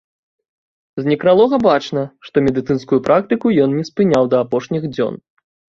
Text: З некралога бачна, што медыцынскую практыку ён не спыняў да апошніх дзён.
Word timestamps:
З 0.99 1.03
некралога 1.11 1.57
бачна, 1.67 2.03
што 2.31 2.35
медыцынскую 2.49 2.99
практыку 3.09 3.47
ён 3.69 3.79
не 3.79 3.85
спыняў 3.93 4.23
да 4.35 4.45
апошніх 4.49 4.83
дзён. 4.95 5.15